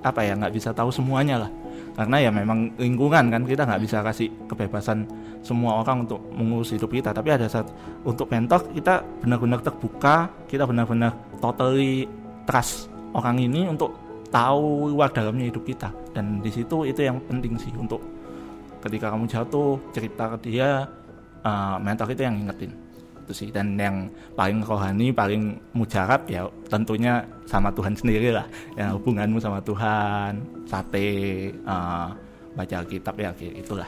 apa 0.03 0.19
ya 0.19 0.35
nggak 0.35 0.51
bisa 0.51 0.75
tahu 0.75 0.91
semuanya 0.91 1.47
lah. 1.47 1.51
Karena 1.93 2.17
ya 2.19 2.31
memang 2.33 2.75
lingkungan 2.75 3.31
kan 3.31 3.41
kita 3.47 3.63
nggak 3.63 3.81
bisa 3.87 4.03
kasih 4.03 4.27
kebebasan 4.51 5.07
semua 5.45 5.79
orang 5.79 6.03
untuk 6.03 6.19
mengurus 6.35 6.75
hidup 6.75 6.91
kita. 6.91 7.15
Tapi 7.15 7.29
ada 7.31 7.47
saat 7.47 7.71
untuk 8.03 8.27
mentor 8.27 8.67
kita 8.75 8.99
benar-benar 9.23 9.63
terbuka 9.63 10.27
kita 10.51 10.67
benar-benar 10.67 11.15
totally 11.39 12.03
trust 12.43 12.91
orang 13.15 13.39
ini 13.39 13.69
untuk 13.71 13.95
tahu 14.33 14.89
luar 14.89 15.13
dalamnya 15.13 15.53
hidup 15.53 15.61
kita. 15.61 15.93
Dan 16.09 16.41
di 16.41 16.49
situ 16.49 16.89
itu 16.89 17.05
yang 17.05 17.21
penting 17.29 17.53
sih 17.61 17.69
untuk 17.77 18.01
ketika 18.81 19.13
kamu 19.13 19.29
jatuh 19.29 19.77
cerita 19.93 20.33
ke 20.35 20.49
dia 20.49 20.89
uh, 21.45 21.77
mentor 21.77 22.09
itu 22.11 22.25
yang 22.25 22.41
ingetin 22.41 22.73
itu 23.23 23.33
sih. 23.45 23.49
Dan 23.53 23.77
yang 23.77 24.09
paling 24.33 24.65
rohani 24.65 25.13
paling 25.13 25.61
mujarab 25.77 26.25
ya 26.25 26.49
tentunya 26.65 27.21
sama 27.45 27.69
Tuhan 27.69 27.93
sendiri 27.93 28.33
lah. 28.33 28.49
Ya 28.73 28.89
hubunganmu 28.97 29.37
sama 29.37 29.61
Tuhan 29.61 30.41
sate 30.65 31.53
uh, 31.69 32.09
baca 32.57 32.77
kitab 32.89 33.13
ya 33.21 33.29
itulah. 33.37 33.87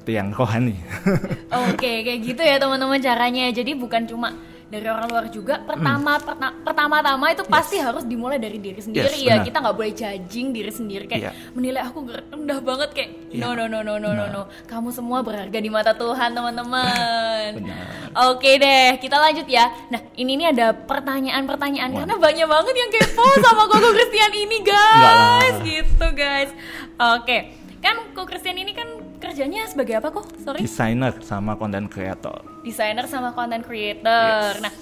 Itu 0.00 0.16
yang 0.16 0.32
rohani. 0.32 0.78
Oke, 1.68 2.00
kayak 2.06 2.20
gitu 2.24 2.40
ya 2.40 2.56
teman-teman 2.56 2.96
caranya. 3.02 3.52
Jadi 3.52 3.76
bukan 3.76 4.08
cuma 4.08 4.32
dari 4.66 4.82
orang 4.84 5.06
luar 5.06 5.26
juga. 5.28 5.58
Pertama, 5.58 6.18
perta- 6.18 6.54
pertama-tama 6.60 7.30
itu 7.30 7.46
pasti 7.46 7.78
harus 7.78 8.02
dimulai 8.02 8.34
dari 8.36 8.58
diri 8.58 8.76
sendiri 8.76 9.06
Yes, 9.06 9.14
ya. 9.16 9.34
benar. 9.34 9.46
Kita 9.46 9.58
nggak 9.60 9.76
boleh 9.76 9.92
judging 9.92 10.46
diri 10.50 10.68
sendiri 10.68 11.04
kayak 11.04 11.22
Iya. 11.22 11.30
menilai 11.52 11.82
aku 11.82 11.98
rendah 12.04 12.58
banget 12.60 12.90
kayak 12.90 13.10
Iya. 13.30 13.40
no 13.40 13.54
no 13.54 13.64
no 13.64 13.80
no 13.80 13.94
no 13.96 14.10
no 14.10 14.24
no. 14.26 14.42
Kamu 14.64 14.90
semua 14.90 15.22
berharga 15.22 15.54
di 15.54 15.68
mata 15.68 15.92
Tuhan 15.92 16.30
teman-teman. 16.30 17.50
Oke 18.26 18.56
deh, 18.56 18.96
kita 18.96 19.16
lanjut 19.16 19.46
ya. 19.46 19.70
Nah, 19.86 20.02
ini 20.14 20.34
nih 20.34 20.50
ada 20.50 20.72
pertanyaan-pertanyaan 20.72 21.90
karena 21.94 22.14
banyak 22.16 22.46
banget 22.46 22.74
yang 22.74 22.90
kepo 22.90 23.22
sama 23.44 23.64
Koko 23.66 23.88
Christian 23.92 24.32
ini, 24.32 24.58
guys. 24.60 25.56
Gitu, 25.62 26.06
guys. 26.10 26.50
Oke. 26.98 27.54
Kan 27.78 28.02
Koko 28.10 28.26
Christian 28.26 28.56
ini 28.56 28.72
kan 28.72 28.88
kerjanya 29.36 29.68
sebagai 29.68 30.00
apa 30.00 30.08
kok? 30.16 30.24
Sorry 30.40 30.64
desainer 30.64 31.12
sama 31.20 31.60
content 31.60 31.92
creator 31.92 32.40
desainer 32.64 33.04
sama 33.04 33.36
content 33.36 33.60
creator. 33.60 34.56
Yes. 34.56 34.64
Nah, 34.64 34.72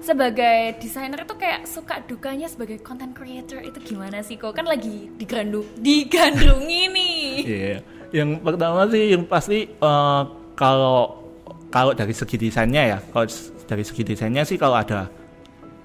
sebagai 0.00 0.80
desainer 0.80 1.28
itu 1.28 1.36
kayak 1.36 1.68
suka 1.68 2.00
dukanya 2.08 2.48
sebagai 2.48 2.80
content 2.80 3.12
creator 3.12 3.60
itu 3.60 3.76
gimana 3.84 4.24
sih 4.24 4.40
kok? 4.40 4.56
Kan 4.56 4.64
lagi 4.64 5.12
digandung 5.20 5.68
digandrungi 5.76 6.82
nih. 6.88 7.20
Iya. 7.44 7.78
Yang 8.16 8.30
pertama 8.40 8.88
sih 8.88 9.04
yang 9.12 9.28
pasti 9.28 9.68
eh, 9.68 10.22
kalau 10.56 11.20
kalau 11.68 11.92
dari 11.92 12.16
segi 12.16 12.40
desainnya 12.40 12.96
ya, 12.96 12.98
kalau 13.12 13.28
dari 13.68 13.84
segi 13.84 14.08
desainnya 14.08 14.48
sih 14.48 14.56
kalau 14.56 14.80
ada 14.80 15.04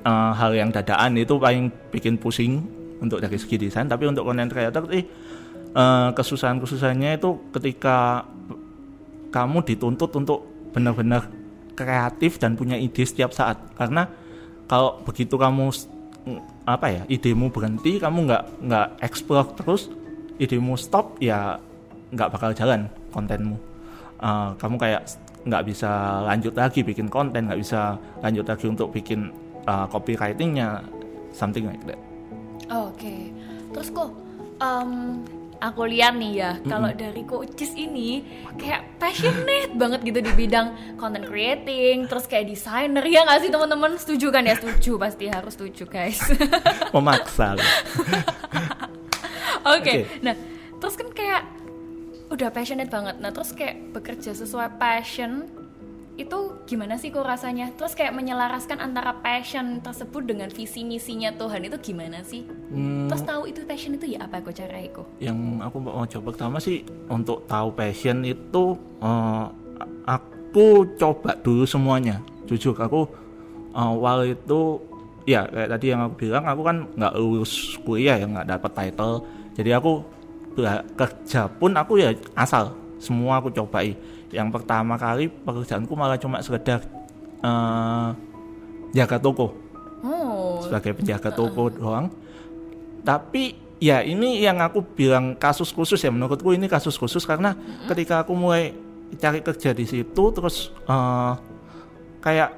eh, 0.08 0.32
hal 0.32 0.56
yang 0.56 0.72
dadaan 0.72 1.20
itu 1.20 1.36
paling 1.36 1.68
bikin 1.92 2.15
pusing 2.15 2.63
untuk 3.03 3.20
dari 3.20 3.36
segi 3.36 3.68
desain. 3.68 3.92
Tapi 3.92 4.08
untuk 4.08 4.24
content 4.24 4.48
creator 4.48 4.88
sih 4.88 5.03
eh, 5.03 5.06
kesusahan-kesusahannya 6.13 7.18
itu 7.18 7.30
ketika 7.50 8.30
kamu 9.34 9.65
dituntut 9.65 10.13
untuk 10.13 10.46
benar-benar 10.74 11.25
kreatif 11.74 12.38
dan 12.38 12.53
punya 12.53 12.77
ide 12.77 13.01
setiap 13.01 13.34
saat. 13.34 13.58
Karena 13.74 14.06
kalau 14.70 15.01
begitu 15.01 15.36
kamu 15.36 15.74
apa 16.63 16.88
ya 16.88 17.03
idemu 17.10 17.50
berhenti, 17.50 17.98
kamu 17.98 18.30
nggak 18.30 18.44
nggak 18.63 18.88
explore 19.03 19.50
terus, 19.58 19.89
idemu 20.38 20.77
stop 20.77 21.18
ya 21.20 21.58
nggak 22.13 22.30
bakal 22.30 22.53
jalan 22.53 22.88
kontenmu. 23.10 23.58
Eh, 24.22 24.50
kamu 24.62 24.75
kayak 24.77 25.01
nggak 25.44 25.63
bisa 25.68 26.24
lanjut 26.24 26.53
lagi 26.56 26.80
bikin 26.86 27.12
konten, 27.12 27.50
nggak 27.50 27.60
bisa 27.60 28.00
lanjut 28.24 28.46
lagi 28.48 28.65
untuk 28.70 28.94
bikin 28.94 29.34
eh, 29.65 29.86
copywritingnya, 29.89 30.86
something 31.34 31.68
like 31.68 31.84
that. 31.89 32.00
Oke. 32.72 33.34
Terus 33.74 33.89
kok 33.89 34.10
em, 34.62 35.20
aku 35.63 35.88
lihat 35.88 36.20
nih 36.20 36.34
ya, 36.43 36.51
kalau 36.67 36.91
dari 36.91 37.24
coaches 37.24 37.72
ini 37.79 38.27
kayak 38.60 39.00
passionate 39.00 39.72
banget 39.82 40.03
gitu 40.03 40.20
di 40.20 40.32
bidang 40.36 41.00
content 41.00 41.24
creating, 41.24 42.12
terus 42.12 42.27
kayak 42.27 42.51
desainer 42.51 43.03
ya 43.08 43.24
nggak 43.24 43.39
sih 43.48 43.50
teman-teman? 43.50 43.96
Setuju 43.96 44.27
kan 44.36 44.43
ya? 44.43 44.60
Setuju 44.60 45.00
pasti 45.00 45.32
harus 45.32 45.55
setuju 45.55 45.88
guys. 45.88 46.20
Memaksa. 46.96 47.55
Oke. 49.63 49.79
Oke. 49.79 49.96
Nah, 50.20 50.36
terus 50.84 51.00
kan 51.00 51.08
kayak 51.15 51.48
udah 52.27 52.50
passionate 52.51 52.91
banget. 52.91 53.15
Nah, 53.24 53.32
terus 53.32 53.55
kayak 53.55 53.96
bekerja 53.96 54.36
sesuai 54.36 54.75
passion 54.75 55.48
itu 56.13 56.39
gimana 56.70 56.93
sih 57.01 57.10
kok 57.10 57.25
rasanya? 57.25 57.74
Terus 57.74 57.98
kayak 57.98 58.13
menyelaraskan 58.13 58.77
antara 58.77 59.17
passion 59.17 59.82
tersebut 59.82 60.29
dengan 60.29 60.46
visi 60.53 60.86
misinya 60.86 61.34
Tuhan 61.34 61.65
itu 61.65 61.77
gimana 61.82 62.22
sih? 62.22 62.46
Hmm, 62.70 63.10
Terus 63.10 63.25
tahu 63.25 63.50
itu 63.50 63.65
passion 63.65 63.98
itu 63.98 64.13
ya 64.13 64.29
apa 64.29 64.46
kok 64.46 64.53
cara 64.53 64.77
kok? 64.93 65.08
yang 65.17 65.58
aku 65.58 65.77
mau 65.82 66.05
coba 66.05 66.24
pertama 66.29 66.58
sih 66.62 66.86
untuk 67.10 67.50
tahu 67.50 67.74
passion 67.74 68.22
itu 68.22 68.77
eh, 69.01 69.46
aku 70.05 70.86
coba 71.01 71.34
dulu 71.41 71.65
semuanya 71.65 72.22
jujur 72.46 72.77
aku 72.77 73.10
awal 73.74 74.22
itu 74.29 74.77
ya 75.25 75.50
kayak 75.50 75.70
tadi 75.74 75.86
yang 75.89 76.01
aku 76.05 76.13
bilang 76.29 76.46
aku 76.46 76.62
kan 76.62 76.77
nggak 76.93 77.13
lulus 77.17 77.79
kuliah 77.82 78.22
ya 78.22 78.27
nggak 78.29 78.53
dapat 78.53 78.72
title 78.75 79.25
jadi 79.58 79.82
aku 79.82 80.05
kerja 80.93 81.50
pun 81.50 81.74
aku 81.74 81.98
ya 81.98 82.13
asal 82.38 82.75
semua 83.01 83.41
aku 83.41 83.50
cobai 83.50 83.98
yang 84.34 84.50
pertama 84.50 84.98
kali 84.98 85.30
pekerjaanku 85.30 85.94
malah 85.94 86.18
cuma 86.18 86.42
sekedar 86.42 86.82
eh, 87.40 88.10
jaga 88.98 89.18
toko. 89.22 89.54
Oh, 90.04 90.60
sebagai 90.66 90.98
penjaga 91.00 91.32
toko 91.32 91.72
doang. 91.72 92.12
Tapi 93.06 93.56
ya 93.80 94.04
ini 94.04 94.44
yang 94.44 94.60
aku 94.60 94.84
bilang 94.84 95.38
kasus 95.38 95.72
khusus 95.72 96.02
ya. 96.02 96.12
Menurutku 96.12 96.52
ini 96.52 96.68
kasus 96.68 96.98
khusus 96.98 97.24
karena 97.24 97.56
ketika 97.88 98.25
aku 98.25 98.34
mulai 98.36 98.75
cari 99.16 99.46
kerja 99.46 99.72
di 99.72 99.86
situ 99.86 100.24
terus 100.34 100.74
eh, 100.90 101.34
kayak 102.20 102.50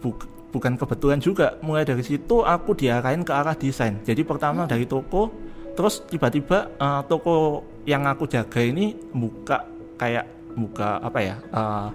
buk- 0.00 0.30
bukan 0.54 0.78
kebetulan 0.78 1.20
juga. 1.20 1.58
Mulai 1.60 1.84
dari 1.84 2.06
situ 2.06 2.46
aku 2.46 2.72
diarahin 2.78 3.26
ke 3.26 3.32
arah 3.34 3.58
desain. 3.58 4.00
Jadi 4.06 4.22
pertama 4.24 4.64
dari 4.64 4.86
toko 4.86 5.28
terus 5.74 6.00
tiba-tiba 6.08 6.70
eh, 6.80 7.02
toko 7.10 7.66
yang 7.84 8.08
aku 8.08 8.24
jaga 8.24 8.60
ini 8.62 8.96
buka 9.12 9.68
kayak 10.00 10.39
buka 10.52 10.98
apa 10.98 11.18
ya? 11.18 11.36
eh, 11.40 11.88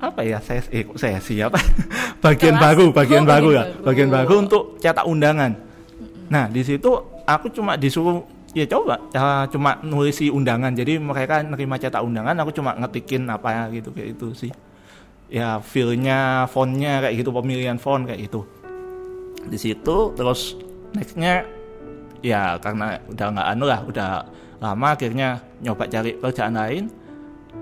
apa 0.00 0.20
ya 0.24 0.40
saya 0.40 0.64
eh 0.72 0.80
kok 0.80 0.96
saya 0.96 1.20
siapa 1.20 1.60
bagian 2.24 2.56
Kelas. 2.56 2.64
baru 2.64 2.84
bagian 2.88 3.22
Oh, 3.22 3.28
baru 3.28 3.48
bagian 3.48 3.52
ya. 3.52 3.64
baru. 3.68 3.84
bagian 3.84 4.08
baru 4.08 4.34
untuk 4.40 4.62
cetak 4.80 5.04
undangan. 5.04 5.52
Nah 6.32 6.44
di 6.48 6.62
situ 6.64 6.90
aku 7.22 7.52
cuma 7.52 7.76
disuruh 7.76 8.24
ya 8.50 8.64
coba 8.64 8.96
ya, 9.12 9.44
cuma 9.52 9.76
nulisi 9.84 10.32
undangan. 10.32 10.72
Jadi 10.72 10.96
mereka 10.96 11.44
nerima 11.44 11.76
cetak 11.76 12.00
undangan 12.00 12.32
aku 12.38 12.50
cuma 12.50 12.72
ngetikin 12.80 13.28
apa 13.28 13.68
gitu 13.70 13.92
kayak 13.92 14.16
itu 14.16 14.28
sih. 14.32 14.52
Ya 15.28 15.60
feelnya 15.60 16.48
fontnya 16.48 17.04
kayak 17.04 17.20
gitu 17.20 17.30
pemilihan 17.30 17.76
font 17.76 18.08
kayak 18.08 18.24
gitu. 18.24 18.48
Di 19.46 19.60
situ 19.60 20.16
terus 20.16 20.56
nextnya 20.96 21.44
ya 22.24 22.56
karena 22.56 22.96
udah 23.04 23.26
nggak 23.36 23.48
anu 23.52 23.64
lah 23.68 23.80
udah 23.84 24.10
lama 24.60 24.92
akhirnya 24.92 25.40
nyoba 25.64 25.88
cari 25.88 26.14
kerjaan 26.20 26.54
lain. 26.54 26.84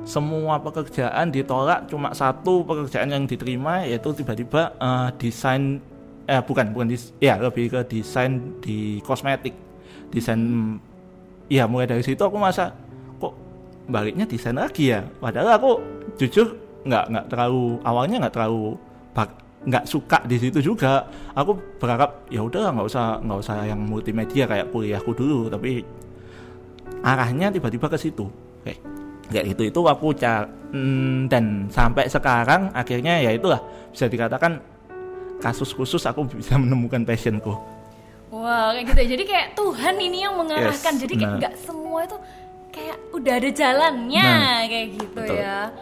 Semua 0.04 0.60
pekerjaan 0.60 1.32
ditolak 1.32 1.88
cuma 1.88 2.12
satu 2.12 2.66
pekerjaan 2.66 3.08
yang 3.08 3.24
diterima 3.24 3.86
yaitu 3.86 4.12
tiba-tiba 4.12 4.74
eh, 4.76 5.08
desain 5.16 5.80
eh 6.28 6.42
bukan 6.44 6.76
bukan 6.76 6.92
dis, 6.92 7.16
ya 7.24 7.40
lebih 7.40 7.72
ke 7.72 7.80
desain 7.88 8.60
di 8.60 9.00
kosmetik. 9.00 9.56
Desain 10.12 10.40
ya 11.48 11.64
mulai 11.64 11.88
dari 11.88 12.04
situ 12.04 12.20
aku 12.20 12.36
masa 12.36 12.76
kok 13.16 13.32
baliknya 13.88 14.28
desain 14.28 14.58
lagi 14.58 14.92
ya? 14.92 15.00
Padahal 15.22 15.56
aku 15.56 15.70
jujur 16.20 16.52
nggak 16.84 17.04
nggak 17.08 17.26
terlalu 17.32 17.80
awalnya 17.80 18.16
nggak 18.28 18.34
terlalu 18.36 18.76
bak- 19.16 19.40
nggak 19.64 19.84
suka 19.88 20.18
di 20.28 20.36
situ 20.36 20.60
juga. 20.60 21.08
Aku 21.32 21.56
berharap 21.80 22.28
ya 22.28 22.44
udah 22.44 22.76
nggak 22.76 22.86
usah 22.92 23.24
nggak 23.24 23.38
usah 23.40 23.56
yang 23.64 23.80
multimedia 23.88 24.44
kayak 24.44 24.68
kuliahku 24.68 25.16
dulu 25.16 25.48
tapi 25.48 25.80
arahnya 27.00 27.48
tiba-tiba 27.48 27.86
ke 27.86 27.98
situ 27.98 28.26
kayak 28.62 28.80
kayak 29.28 29.44
gitu 29.54 29.62
itu 29.68 29.80
aku 29.84 30.12
cari 30.12 30.48
dan 31.26 31.68
sampai 31.68 32.08
sekarang 32.08 32.68
akhirnya 32.72 33.20
ya 33.20 33.32
itulah 33.32 33.60
bisa 33.88 34.04
dikatakan 34.04 34.60
kasus 35.38 35.72
khusus 35.72 36.02
aku 36.04 36.26
bisa 36.28 36.58
menemukan 36.58 37.04
passionku 37.04 37.56
Wow, 38.28 38.76
kayak 38.76 38.92
gitu 38.92 39.00
ya. 39.00 39.08
Jadi 39.16 39.24
kayak 39.24 39.48
Tuhan 39.56 39.94
ini 39.96 40.20
yang 40.20 40.36
mengarahkan. 40.36 40.92
Yes, 40.92 41.00
Jadi 41.00 41.14
kayak 41.16 41.32
nggak 41.40 41.54
semua 41.64 42.04
itu 42.04 42.16
kayak 42.68 42.96
udah 43.16 43.34
ada 43.40 43.48
jalannya 43.48 44.20
Nah, 44.20 44.60
kayak 44.68 44.88
gitu 45.00 45.16
betul. 45.16 45.40
ya. 45.40 45.72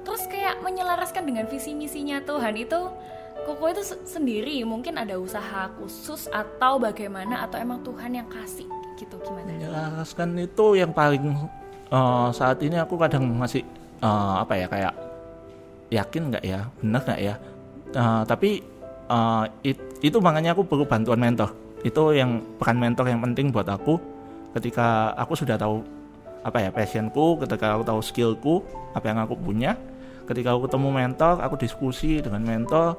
Terus 0.00 0.22
kayak 0.24 0.64
menyelaraskan 0.64 1.28
dengan 1.28 1.44
visi 1.44 1.76
misinya 1.76 2.24
Tuhan 2.24 2.56
itu 2.56 2.80
Koko 3.44 3.68
itu 3.68 3.84
se- 3.84 4.00
sendiri 4.04 4.64
mungkin 4.64 4.96
ada 4.96 5.16
usaha 5.16 5.68
khusus 5.76 6.24
atau 6.28 6.80
bagaimana 6.80 7.44
atau 7.44 7.56
emang 7.56 7.80
Tuhan 7.80 8.16
yang 8.16 8.28
kasih 8.32 8.64
gitu 9.00 9.16
gimana? 9.24 9.48
menjelaskan 9.48 10.28
itu 10.36 10.66
yang 10.76 10.92
paling 10.92 11.24
eh, 11.88 12.28
saat 12.36 12.60
ini 12.60 12.76
aku 12.76 13.00
kadang 13.00 13.24
masih 13.32 13.64
eh, 14.04 14.34
apa 14.36 14.52
ya 14.60 14.66
kayak 14.68 14.94
yakin 15.90 16.22
nggak 16.30 16.44
ya 16.44 16.60
benar 16.78 17.00
nggak 17.08 17.20
ya? 17.20 17.34
Eh, 17.96 18.22
tapi 18.28 18.50
eh, 19.08 19.44
it- 19.64 19.88
itu 20.04 20.16
makanya 20.20 20.52
aku 20.52 20.62
perlu 20.68 20.84
bantuan 20.84 21.18
mentor. 21.18 21.50
Itu 21.80 22.12
yang 22.12 22.44
peran 22.60 22.76
mentor 22.76 23.08
yang 23.08 23.24
penting 23.24 23.48
buat 23.48 23.64
aku 23.66 23.96
ketika 24.52 25.16
aku 25.16 25.32
sudah 25.32 25.56
tahu 25.56 25.80
apa 26.40 26.56
ya 26.56 26.70
passionku 26.72 27.36
ketika 27.44 27.76
aku 27.76 27.82
tahu 27.84 28.00
skillku 28.04 28.54
apa 28.92 29.04
yang 29.08 29.18
aku 29.24 29.34
punya. 29.36 29.74
Ketika 30.28 30.54
aku 30.54 30.70
ketemu 30.70 30.88
mentor 30.94 31.42
aku 31.42 31.58
diskusi 31.58 32.22
dengan 32.22 32.44
mentor 32.46 32.94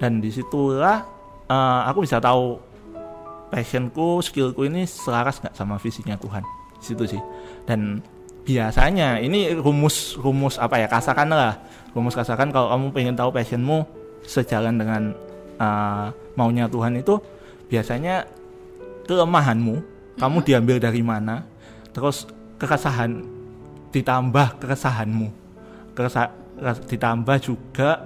dan 0.00 0.18
di 0.18 0.32
situlah 0.32 1.04
eh, 1.46 1.80
aku 1.86 2.02
bisa 2.02 2.18
tahu 2.18 2.58
passionku, 3.50 4.20
skillku 4.22 4.66
ini 4.66 4.84
selaras 4.84 5.38
nggak 5.38 5.54
sama 5.54 5.78
visinya 5.78 6.18
Tuhan. 6.18 6.42
Di 6.78 6.84
Situ 6.92 7.04
sih. 7.06 7.22
Dan 7.64 8.02
biasanya 8.46 9.18
ini 9.18 9.54
rumus 9.54 10.18
rumus 10.18 10.58
apa 10.58 10.82
ya 10.82 10.88
kasakan 10.90 11.34
lah. 11.34 11.54
Rumus 11.94 12.14
kasakan 12.14 12.52
kalau 12.52 12.68
kamu 12.74 12.86
pengen 12.92 13.14
tahu 13.16 13.30
passionmu 13.32 13.86
sejalan 14.26 14.76
dengan 14.76 15.02
uh, 15.56 16.10
maunya 16.34 16.68
Tuhan 16.68 16.98
itu 17.00 17.16
biasanya 17.70 18.26
kelemahanmu 19.06 19.80
kamu 20.18 20.38
diambil 20.42 20.76
dari 20.82 21.00
mana 21.00 21.46
terus 21.94 22.28
keresahan 22.60 23.24
ditambah 23.94 24.60
keresahanmu. 24.60 25.28
Keresa, 25.96 26.28
ditambah 26.92 27.36
juga 27.40 28.04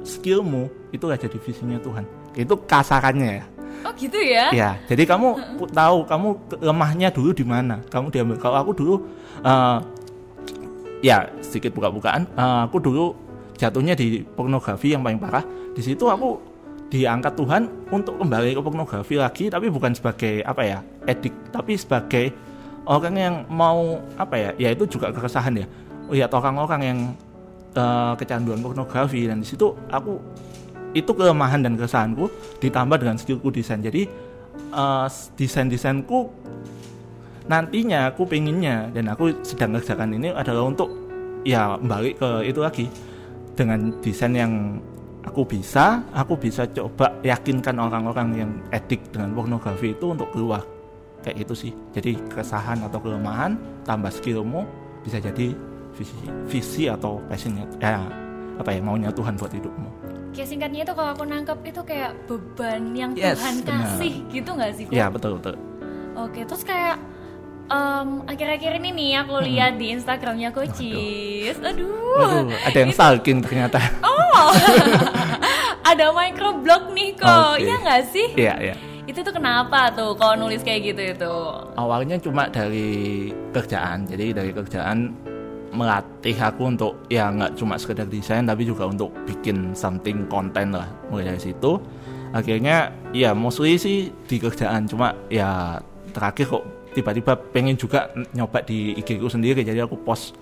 skillmu 0.00 0.72
itu 0.96 1.04
aja 1.12 1.28
jadi 1.28 1.36
visinya 1.36 1.76
Tuhan. 1.76 2.08
Itu 2.32 2.56
kasarannya 2.64 3.44
ya 3.44 3.46
Oh 3.88 3.96
gitu 3.96 4.20
ya? 4.20 4.52
Ya, 4.52 4.76
jadi 4.84 5.08
kamu 5.08 5.56
tahu 5.72 6.04
kamu 6.04 6.28
lemahnya 6.60 7.08
dulu 7.08 7.32
di 7.32 7.40
mana. 7.40 7.80
Kamu 7.88 8.12
diambil. 8.12 8.36
Kalau 8.36 8.60
aku 8.60 8.76
dulu, 8.76 8.94
eh, 9.40 9.78
ya 11.00 11.24
sedikit 11.40 11.72
buka-bukaan. 11.72 12.28
eh, 12.28 12.60
aku 12.68 12.84
dulu 12.84 13.16
jatuhnya 13.56 13.96
di 13.96 14.20
pornografi 14.20 14.92
yang 14.92 15.00
paling 15.00 15.16
parah. 15.16 15.40
Di 15.72 15.80
situ 15.80 16.04
aku 16.04 16.36
diangkat 16.92 17.32
Tuhan 17.32 17.88
untuk 17.88 18.20
kembali 18.20 18.52
ke 18.52 18.60
pornografi 18.60 19.16
lagi, 19.16 19.48
tapi 19.48 19.72
bukan 19.72 19.96
sebagai 19.96 20.44
apa 20.44 20.62
ya 20.68 20.78
edik, 21.08 21.32
tapi 21.48 21.72
sebagai 21.80 22.36
orang 22.84 23.16
yang 23.16 23.34
mau 23.48 24.04
apa 24.20 24.36
ya, 24.36 24.50
ya 24.60 24.68
itu 24.76 24.84
juga 24.84 25.16
keresahan 25.16 25.64
ya. 25.64 25.66
Lihat 26.12 26.28
orang-orang 26.36 26.80
yang 26.84 26.98
eh, 27.72 28.12
kecanduan 28.20 28.60
pornografi 28.60 29.24
dan 29.24 29.40
di 29.40 29.48
situ 29.48 29.72
aku 29.88 30.20
itu 30.96 31.10
kelemahan 31.12 31.60
dan 31.60 31.76
keresahanku 31.76 32.30
ditambah 32.62 32.96
dengan 33.00 33.16
skillku 33.20 33.52
desain. 33.52 33.80
Jadi 33.80 34.08
eh, 34.72 35.06
desain 35.36 35.68
desainku 35.68 36.32
nantinya 37.48 38.12
aku 38.12 38.28
pengennya 38.28 38.92
dan 38.92 39.08
aku 39.08 39.32
sedang 39.40 39.76
kerjakan 39.80 40.12
ini 40.20 40.28
adalah 40.32 40.68
untuk 40.68 40.88
ya 41.44 41.76
balik 41.80 42.20
ke 42.20 42.30
itu 42.48 42.60
lagi. 42.60 42.86
Dengan 43.58 43.90
desain 43.98 44.32
yang 44.32 44.78
aku 45.26 45.42
bisa 45.42 46.00
aku 46.14 46.38
bisa 46.38 46.64
coba 46.70 47.10
yakinkan 47.26 47.74
orang-orang 47.74 48.28
yang 48.46 48.50
edik 48.70 49.02
dengan 49.10 49.34
pornografi 49.34 49.92
itu 49.92 50.14
untuk 50.14 50.30
keluar. 50.30 50.62
Kayak 51.18 51.44
gitu 51.44 51.54
sih. 51.68 51.72
Jadi 51.92 52.14
keresahan 52.30 52.78
atau 52.86 53.02
kelemahan 53.02 53.58
tambah 53.82 54.08
skillmu 54.14 54.62
bisa 55.02 55.18
jadi 55.18 55.50
visi 55.98 56.14
visi 56.46 56.84
atau 56.86 57.18
passionnya 57.26 57.66
ya 57.82 58.06
apa 58.58 58.70
ya 58.70 58.80
maunya 58.82 59.10
Tuhan 59.10 59.34
buat 59.34 59.50
hidupmu 59.50 60.07
Kayak 60.30 60.48
singkatnya 60.48 60.80
itu 60.82 60.92
kalau 60.92 61.10
aku 61.10 61.24
nangkep 61.24 61.58
itu 61.64 61.80
kayak 61.82 62.10
beban 62.24 62.82
yang 62.92 63.10
Yes, 63.12 63.36
Tuhan 63.36 63.54
benar. 63.60 63.74
kasih 63.90 64.12
gitu 64.28 64.50
nggak 64.52 64.72
sih? 64.72 64.84
Ko? 64.84 64.92
ya 64.92 65.06
betul 65.08 65.32
betul 65.34 65.54
Oke, 66.14 66.42
terus 66.42 66.62
kayak 66.62 66.98
em, 67.68 68.08
akhir-akhir 68.24 68.72
ini 68.76 68.90
nih 68.92 69.10
aku 69.18 69.34
lihat 69.40 69.76
di 69.76 69.92
Instagramnya 69.92 70.50
Coaches. 70.50 71.56
Aduh. 71.58 72.18
Waduh, 72.18 72.58
ada 72.60 72.74
yang 72.76 72.90
stalking 72.90 73.38
ternyata 73.38 73.78
Oh. 74.04 74.50
ada 75.90 76.10
microblog 76.10 76.90
nih 76.90 77.14
kok. 77.14 77.54
Oke. 77.54 77.64
Iya 77.64 77.74
nggak 77.78 78.02
sih? 78.08 78.28
iya 78.34 78.54
iya 78.60 78.74
Itu 79.04 79.22
tuh 79.22 79.32
kenapa 79.32 79.88
tuh 79.90 80.12
kalau 80.14 80.36
nulis 80.36 80.60
kayak 80.60 80.80
gitu 80.86 81.02
itu? 81.08 81.34
awalnya 81.74 82.18
cuma 82.18 82.46
dari 82.46 82.90
kerjaan 83.50 84.04
jadi 84.04 84.34
dari 84.34 84.50
kerjaan 84.52 85.16
melatih 85.72 86.36
aku 86.36 86.62
untuk 86.68 86.92
ya 87.12 87.28
nggak 87.28 87.56
cuma 87.56 87.76
sekedar 87.76 88.08
desain 88.08 88.44
tapi 88.44 88.64
juga 88.64 88.88
untuk 88.88 89.12
bikin 89.28 89.76
something 89.76 90.24
konten 90.26 90.72
lah. 90.72 90.88
Mulai 91.12 91.34
dari 91.34 91.42
situ 91.52 91.78
akhirnya 92.28 92.92
ya 93.16 93.32
mostly 93.32 93.76
sih 93.80 94.12
di 94.28 94.36
kerjaan. 94.36 94.88
Cuma 94.88 95.12
ya 95.28 95.80
terakhir 96.12 96.58
kok 96.58 96.64
tiba-tiba 96.96 97.36
pengen 97.52 97.76
juga 97.76 98.10
nyoba 98.32 98.64
di 98.64 98.96
IG 98.96 99.20
ku 99.20 99.28
sendiri. 99.28 99.62
Jadi 99.64 99.80
aku 99.80 99.96
post 100.00 100.34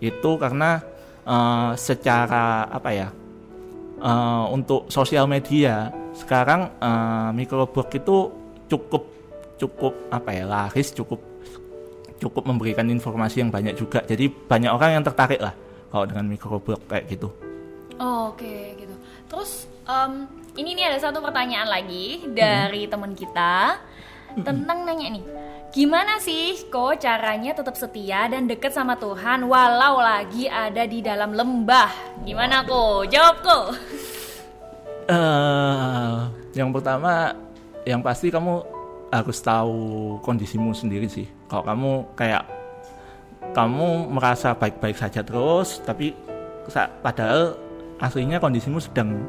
itu 0.00 0.30
karena 0.36 0.80
eh, 1.24 1.72
secara 1.78 2.68
apa 2.68 2.90
ya 2.92 3.08
eh, 4.00 4.44
untuk 4.52 4.88
sosial 4.92 5.24
media 5.24 5.88
sekarang 6.14 6.70
eh, 6.78 7.28
microblog 7.32 7.88
itu 7.92 8.16
cukup 8.68 9.02
cukup 9.58 9.92
apa 10.10 10.30
ya 10.34 10.44
laris 10.44 10.90
cukup 10.92 11.20
cukup 12.18 12.46
memberikan 12.46 12.86
informasi 12.86 13.42
yang 13.42 13.50
banyak 13.50 13.74
juga 13.74 14.02
jadi 14.04 14.26
banyak 14.28 14.70
orang 14.70 14.90
yang 14.96 15.04
tertarik 15.04 15.38
lah 15.38 15.54
kalau 15.88 16.04
dengan 16.04 16.26
microblog 16.26 16.80
kayak 16.86 17.06
gitu 17.08 17.28
Oh, 17.94 18.34
Oke 18.34 18.74
gitu. 18.74 18.90
Terus 19.30 19.70
em, 19.86 20.26
ini 20.58 20.74
nih 20.74 20.90
ada 20.90 20.98
satu 20.98 21.22
pertanyaan 21.22 21.70
lagi 21.70 22.26
dari 22.26 22.90
teman 22.90 23.14
kita 23.14 23.78
tentang 24.34 24.82
nanya 24.82 25.14
nih, 25.14 25.22
gimana 25.70 26.18
sih 26.18 26.58
kok 26.66 26.98
caranya 26.98 27.54
tetap 27.54 27.78
setia 27.78 28.26
dan 28.26 28.50
deket 28.50 28.74
sama 28.74 28.98
Tuhan 28.98 29.46
walau 29.46 30.02
lagi 30.02 30.50
ada 30.50 30.82
di 30.90 31.06
dalam 31.06 31.38
lembah? 31.38 32.18
Gimana 32.26 32.66
kok? 32.66 33.06
Jawab 33.06 33.36
kok. 33.46 33.66
eh 35.04 36.16
yang 36.56 36.74
pertama 36.74 37.30
yang 37.84 38.00
pasti 38.00 38.32
kamu 38.32 38.64
harus 39.12 39.38
tahu 39.38 39.78
kondisimu 40.18 40.74
sendiri 40.74 41.06
sih 41.06 41.30
kalau 41.54 41.64
kamu 41.70 41.90
kayak 42.18 42.42
kamu 43.54 44.10
merasa 44.10 44.50
baik-baik 44.58 44.98
saja 44.98 45.22
terus 45.22 45.78
tapi 45.86 46.10
padahal 46.98 47.54
aslinya 48.02 48.42
kondisimu 48.42 48.82
sedang 48.82 49.22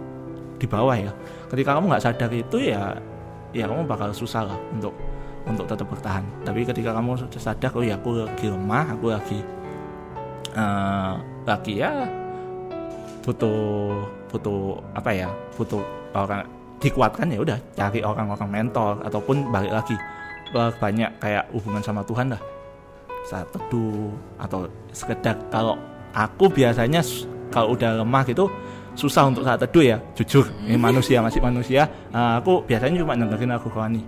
di 0.58 0.66
bawah 0.66 0.98
ya. 0.98 1.14
Ketika 1.54 1.78
kamu 1.78 1.94
nggak 1.94 2.02
sadar 2.02 2.32
itu 2.34 2.58
ya 2.58 2.98
ya 3.54 3.70
kamu 3.70 3.86
bakal 3.86 4.10
susah 4.10 4.50
lah 4.50 4.58
untuk 4.74 4.98
untuk 5.46 5.70
tetap 5.70 5.86
bertahan. 5.86 6.26
Tapi 6.42 6.66
ketika 6.66 6.98
kamu 6.98 7.22
sudah 7.22 7.42
sadar 7.42 7.72
oh 7.78 7.86
ya 7.86 7.94
aku 7.94 8.26
lagi 8.26 8.48
lemah 8.50 8.86
aku 8.98 9.08
lagi 9.14 9.40
eh 10.56 11.14
lagi 11.46 11.74
ya 11.78 12.10
butuh 13.22 13.94
butuh 14.34 14.82
apa 14.98 15.12
ya 15.14 15.30
butuh 15.60 15.84
orang 16.16 16.48
dikuatkan 16.82 17.28
ya 17.30 17.40
udah 17.44 17.58
cari 17.76 18.00
orang-orang 18.02 18.50
mentor 18.50 19.04
ataupun 19.04 19.52
balik 19.52 19.74
lagi 19.76 19.98
ke 20.56 20.80
banyak 20.80 21.12
kayak 21.20 21.52
hubungan 21.52 21.84
sama 21.84 22.00
Tuhan 22.02 22.32
dah 22.32 22.40
saat 23.28 23.52
teduh 23.52 24.16
atau 24.40 24.72
sekedar 24.90 25.36
kalau 25.52 25.76
aku 26.16 26.48
biasanya 26.48 27.04
kalau 27.52 27.76
udah 27.76 28.00
lemah 28.00 28.24
gitu 28.24 28.48
susah 28.96 29.28
untuk 29.28 29.44
saat 29.44 29.60
teduh 29.60 29.84
ya 29.84 29.98
jujur 30.16 30.48
ini 30.64 30.80
manusia 30.80 31.20
masih 31.20 31.44
manusia 31.44 31.92
Eh, 32.08 32.34
aku 32.40 32.64
biasanya 32.64 32.96
cuma 32.96 33.12
dengerin 33.14 33.52
lagu 33.52 33.68
rohani 33.68 34.00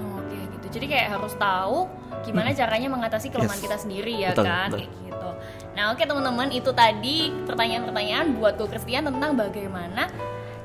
Oh, 0.00 0.16
Oke 0.16 0.40
gitu. 0.48 0.66
Jadi 0.72 0.86
kayak 0.88 1.06
harus 1.12 1.36
tahu 1.36 1.84
gimana 2.20 2.56
caranya 2.56 2.88
mengatasi 2.88 3.28
kelemahan 3.28 3.60
Yes. 3.60 3.64
kita 3.68 3.76
sendiri 3.76 4.12
ya 4.16 4.30
Betul, 4.32 4.46
kan 4.48 4.68
betul. 4.72 4.78
kayak 4.80 4.92
gitu. 5.04 5.30
Nah 5.70 5.84
oke 5.92 6.02
teman-teman 6.02 6.48
itu 6.48 6.70
tadi 6.72 7.16
pertanyaan-pertanyaan 7.44 8.26
buat 8.34 8.56
Go 8.56 8.64
Christian 8.64 9.04
tentang 9.04 9.36
bagaimana 9.36 10.08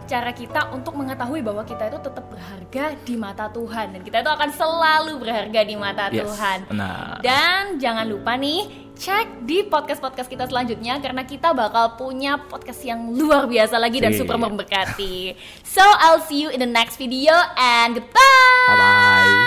cara 0.05 0.31
kita 0.31 0.71
untuk 0.71 0.95
mengetahui 0.95 1.41
bahwa 1.41 1.65
kita 1.65 1.89
itu 1.89 1.99
tetap 1.99 2.25
berharga 2.29 2.93
di 3.01 3.15
mata 3.17 3.49
Tuhan 3.49 3.97
dan 3.97 4.01
kita 4.01 4.21
itu 4.21 4.31
akan 4.31 4.49
selalu 4.53 5.13
berharga 5.19 5.61
di 5.65 5.75
mata 5.75 6.07
Yes, 6.09 6.23
Tuhan. 6.23 6.57
benar. 6.69 7.19
Dan 7.19 7.81
jangan 7.81 8.05
lupa 8.05 8.37
nih 8.37 8.85
cek 8.95 9.43
di 9.43 9.67
podcast-podcast 9.67 10.31
kita 10.31 10.47
selanjutnya 10.47 11.03
karena 11.03 11.27
kita 11.27 11.51
bakal 11.51 11.99
punya 11.99 12.39
podcast 12.39 12.79
yang 12.81 13.11
luar 13.11 13.43
biasa 13.43 13.75
lagi 13.75 13.99
dan 13.99 14.15
super 14.15 14.39
memberkati. 14.39 15.35
So 15.67 15.83
I'll 15.83 16.23
see 16.23 16.39
you 16.39 16.49
in 16.53 16.63
the 16.63 16.69
next 16.69 16.95
video 16.95 17.35
and 17.59 17.99
goodbye. 17.99 18.69
bye 18.71 18.77
bye 18.79 19.44